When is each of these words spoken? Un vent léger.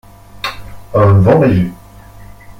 Un 0.95 1.21
vent 1.21 1.41
léger. 1.43 1.71